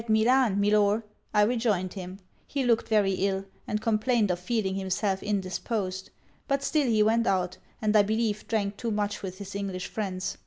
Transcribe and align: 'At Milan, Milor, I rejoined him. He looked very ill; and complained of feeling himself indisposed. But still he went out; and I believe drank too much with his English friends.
'At 0.03 0.09
Milan, 0.09 0.59
Milor, 0.59 1.03
I 1.31 1.43
rejoined 1.43 1.93
him. 1.93 2.17
He 2.47 2.63
looked 2.65 2.87
very 2.89 3.11
ill; 3.11 3.45
and 3.67 3.79
complained 3.79 4.31
of 4.31 4.39
feeling 4.39 4.73
himself 4.73 5.21
indisposed. 5.21 6.09
But 6.47 6.63
still 6.63 6.87
he 6.87 7.03
went 7.03 7.27
out; 7.27 7.57
and 7.83 7.95
I 7.95 8.01
believe 8.01 8.47
drank 8.47 8.77
too 8.77 8.89
much 8.89 9.21
with 9.21 9.37
his 9.37 9.53
English 9.53 9.85
friends. 9.85 10.39